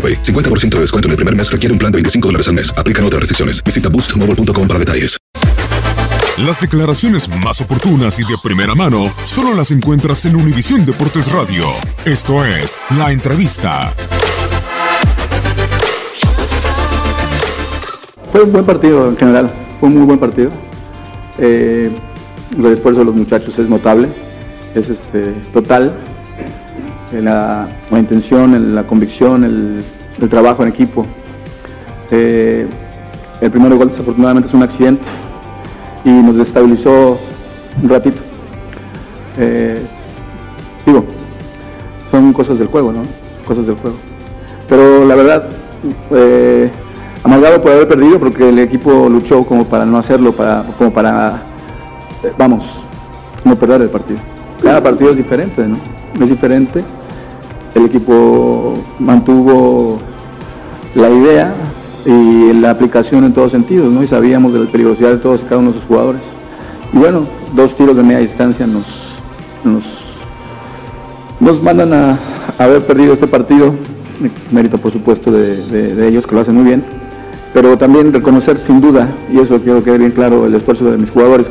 AroPay. 0.00 0.22
50% 0.22 0.76
de 0.76 0.80
descuento 0.80 1.08
en 1.08 1.10
el 1.10 1.16
primer 1.16 1.36
mes 1.36 1.52
requiere 1.52 1.74
un 1.74 1.78
plan 1.78 1.92
de 1.92 1.96
25 1.96 2.28
dólares 2.28 2.48
al 2.48 2.54
mes. 2.54 2.72
Aplican 2.78 3.04
otras 3.04 3.20
restricciones. 3.20 3.62
Visita 3.62 3.90
boostmobile.com 3.90 4.66
para 4.66 4.78
detalles. 4.78 5.20
Las 6.46 6.58
declaraciones 6.58 7.28
más 7.44 7.60
oportunas 7.60 8.18
y 8.18 8.22
de 8.22 8.34
primera 8.42 8.74
mano 8.74 9.12
solo 9.24 9.52
las 9.54 9.72
encuentras 9.72 10.24
en 10.24 10.36
Univisión 10.36 10.86
Deportes 10.86 11.30
Radio. 11.30 11.66
Esto 12.06 12.46
es 12.46 12.80
La 12.96 13.12
Entrevista. 13.12 13.92
Fue 18.32 18.42
un 18.42 18.52
buen 18.52 18.64
partido 18.64 19.06
en 19.08 19.18
general, 19.18 19.52
fue 19.80 19.90
un 19.90 19.96
muy 19.96 20.06
buen 20.06 20.18
partido. 20.18 20.50
Eh, 21.36 21.90
el 22.56 22.66
esfuerzo 22.66 23.00
de 23.00 23.06
los 23.06 23.14
muchachos 23.14 23.58
es 23.58 23.68
notable, 23.68 24.08
es 24.74 24.88
este, 24.88 25.32
total. 25.52 25.94
La, 27.12 27.68
intención, 27.92 28.74
la 28.74 28.86
convicción, 28.86 29.44
el, 29.44 30.28
trabajo 30.28 30.62
en 30.62 30.68
equipo. 30.68 31.06
Eh, 32.10 32.66
el 33.40 33.50
primer 33.50 33.74
gol 33.74 33.88
desafortunadamente 33.88 34.48
es 34.48 34.54
un 34.54 34.62
accidente 34.62 35.06
y 36.04 36.10
nos 36.10 36.36
desestabilizó 36.36 37.18
un 37.82 37.88
ratito. 37.88 38.20
Eh, 39.38 39.80
digo, 40.84 41.04
son 42.10 42.32
cosas 42.32 42.58
del 42.58 42.68
juego, 42.68 42.92
¿no? 42.92 43.02
Cosas 43.46 43.66
del 43.66 43.76
juego. 43.76 43.96
Pero 44.68 45.04
la 45.04 45.14
verdad, 45.14 45.48
eh, 46.10 46.70
amargado 47.22 47.60
por 47.60 47.72
haber 47.72 47.88
perdido 47.88 48.18
porque 48.18 48.48
el 48.48 48.58
equipo 48.58 49.08
luchó 49.08 49.44
como 49.44 49.64
para 49.64 49.84
no 49.84 49.98
hacerlo, 49.98 50.32
para, 50.32 50.64
como 50.78 50.92
para, 50.92 51.42
eh, 52.22 52.32
vamos, 52.36 52.82
no 53.44 53.56
perder 53.56 53.82
el 53.82 53.88
partido. 53.88 54.20
Cada 54.62 54.82
partido 54.82 55.10
es 55.10 55.16
diferente, 55.16 55.66
¿no? 55.66 55.78
Es 56.20 56.28
diferente. 56.28 56.84
El 57.74 57.84
equipo 57.86 58.74
mantuvo 58.98 59.98
la 60.94 61.08
idea 61.08 61.54
y 62.04 62.52
la 62.54 62.70
aplicación 62.70 63.24
en 63.24 63.32
todos 63.32 63.52
sentidos, 63.52 63.90
¿no? 63.92 64.02
Y 64.02 64.06
sabíamos 64.06 64.52
de 64.52 64.60
la 64.60 64.70
peligrosidad 64.70 65.10
de 65.10 65.18
todos 65.18 65.40
y 65.42 65.44
cada 65.44 65.58
uno 65.58 65.70
de 65.72 65.78
sus 65.78 65.86
jugadores. 65.86 66.22
Y 66.92 66.98
bueno, 66.98 67.22
dos 67.54 67.74
tiros 67.76 67.96
de 67.96 68.02
media 68.02 68.18
distancia 68.18 68.66
nos, 68.66 68.84
nos, 69.64 69.84
mandan 71.62 71.92
a, 71.92 72.18
a 72.58 72.64
haber 72.64 72.84
perdido 72.86 73.12
este 73.12 73.26
partido. 73.26 73.72
Mérito, 74.50 74.78
por 74.78 74.90
supuesto, 74.92 75.30
de, 75.30 75.64
de- 75.66 75.94
de 75.94 76.08
ellos, 76.08 76.26
que 76.26 76.34
lo 76.34 76.40
hacen 76.40 76.54
muy 76.56 76.64
bien. 76.64 76.84
Pero 77.52 77.76
también 77.78 78.12
reconocer, 78.12 78.60
sin 78.60 78.80
duda, 78.80 79.08
y 79.32 79.38
eso 79.38 79.58
quiero 79.60 79.78
que 79.78 79.86
quede 79.86 79.98
bien 79.98 80.10
claro, 80.12 80.46
el 80.46 80.54
esfuerzo 80.54 80.90
de 80.90 80.98
mis 80.98 81.10
jugadores. 81.10 81.50